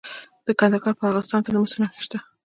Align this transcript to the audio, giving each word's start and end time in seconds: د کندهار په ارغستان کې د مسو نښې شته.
د 0.45 0.47
کندهار 0.59 0.93
په 0.97 1.03
ارغستان 1.09 1.39
کې 1.43 1.51
د 1.51 1.57
مسو 1.61 1.77
نښې 1.81 1.99
شته. 2.05 2.19